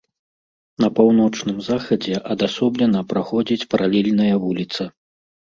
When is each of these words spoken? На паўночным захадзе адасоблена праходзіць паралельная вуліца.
На 0.85 0.87
паўночным 0.99 1.59
захадзе 1.69 2.15
адасоблена 2.37 2.99
праходзіць 3.13 3.67
паралельная 3.75 4.33
вуліца. 4.47 4.83